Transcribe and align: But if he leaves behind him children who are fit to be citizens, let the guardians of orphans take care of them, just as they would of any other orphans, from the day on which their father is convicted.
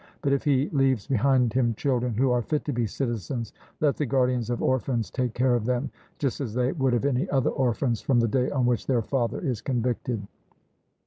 But 0.23 0.33
if 0.33 0.43
he 0.45 0.67
leaves 0.71 1.05
behind 1.05 1.53
him 1.53 1.75
children 1.75 2.15
who 2.15 2.31
are 2.31 2.41
fit 2.41 2.65
to 2.65 2.73
be 2.73 2.87
citizens, 2.87 3.53
let 3.81 3.97
the 3.97 4.05
guardians 4.07 4.49
of 4.49 4.59
orphans 4.59 5.11
take 5.11 5.35
care 5.35 5.53
of 5.53 5.65
them, 5.65 5.91
just 6.17 6.41
as 6.41 6.55
they 6.55 6.71
would 6.71 6.95
of 6.95 7.05
any 7.05 7.29
other 7.29 7.51
orphans, 7.51 8.01
from 8.01 8.19
the 8.19 8.27
day 8.27 8.49
on 8.49 8.65
which 8.65 8.87
their 8.87 9.03
father 9.03 9.39
is 9.39 9.61
convicted. 9.61 10.25